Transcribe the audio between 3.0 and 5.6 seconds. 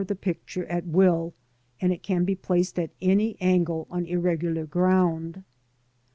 any angle on irregular ground.